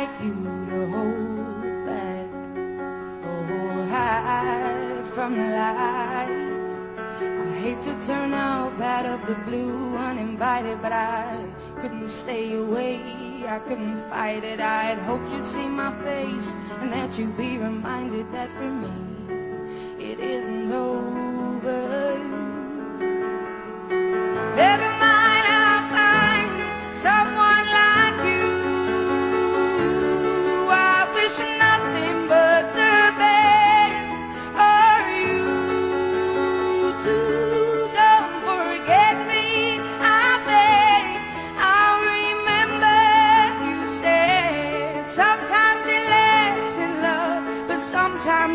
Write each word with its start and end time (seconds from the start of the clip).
like 0.00 0.22
you 0.24 0.32
to 0.70 0.78
hold 0.94 1.84
back 1.84 2.28
or 3.30 3.86
hide 3.92 5.04
from 5.14 5.36
the 5.36 5.48
light. 5.60 6.30
I 7.20 7.52
hate 7.64 7.82
to 7.82 7.94
turn 8.06 8.32
out 8.32 8.80
out 8.80 9.04
of 9.04 9.20
the 9.26 9.34
blue 9.46 9.94
uninvited, 9.96 10.80
but 10.80 10.92
I 10.92 11.44
couldn't 11.80 12.08
stay 12.08 12.54
away. 12.54 12.96
I 13.46 13.58
couldn't 13.58 13.98
fight 14.08 14.42
it. 14.42 14.60
I'd 14.60 14.98
hoped 15.00 15.30
you'd 15.32 15.44
see 15.44 15.68
my 15.68 15.92
face 16.02 16.48
and 16.80 16.90
that 16.92 17.18
you'd 17.18 17.36
be 17.36 17.58
reminded 17.58 18.32
that 18.32 18.48
for 18.56 18.70
me 18.70 19.09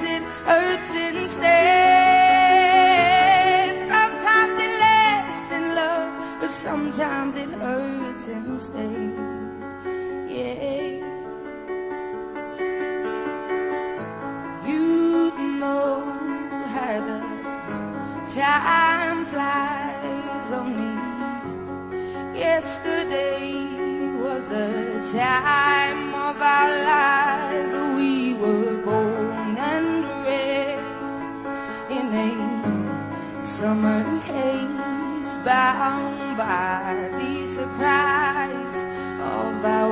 sometimes 0.00 0.08
it 0.08 0.22
hurts 0.46 0.90
instead. 0.94 1.50
Sometimes 3.88 4.60
it 4.60 4.72
lasts 4.80 5.52
in 5.52 5.74
love, 5.74 6.40
but 6.40 6.50
sometimes 6.50 7.36
it 7.36 7.50
hurts 7.50 8.28
instead. 8.28 9.14
Yeah. 10.28 11.06
You 14.66 15.32
know 15.58 16.00
how 16.74 17.00
the 17.08 17.20
time 18.34 19.24
flies 19.26 20.52
on 20.52 20.66
me. 20.76 20.92
Yesterday 22.38 23.42
was 24.22 24.42
the 24.46 24.68
time 25.12 25.59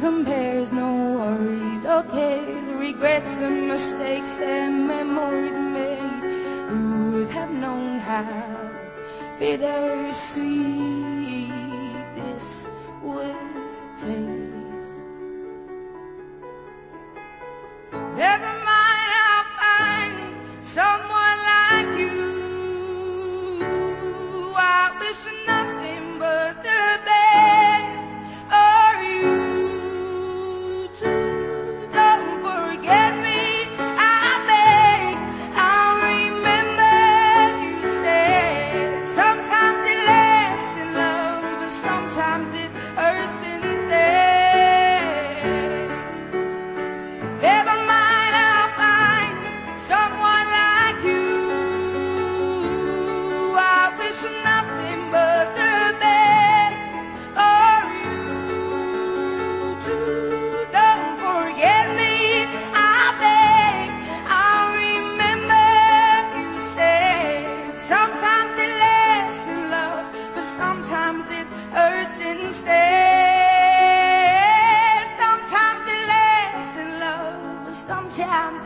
compares, 0.00 0.72
no 0.72 0.90
worries 1.18 1.84
or 1.84 2.02
cares, 2.04 2.66
regrets 2.68 3.30
and 3.38 3.68
mistakes 3.68 4.34
that 4.36 4.70
memories 4.70 5.52
made. 5.52 6.22
Who 6.68 7.12
would 7.12 7.30
have 7.30 7.50
known 7.50 7.98
how 7.98 8.70
bittersweet 9.38 10.42
this 12.16 12.68
would 13.02 13.36
taste? 14.00 14.48
Never 18.16 18.57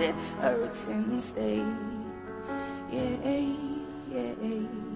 It 0.03 0.17
hurts 0.41 0.87
and 0.87 1.23
stay. 1.23 1.63
Yeah, 2.91 3.39
yeah. 4.11 4.92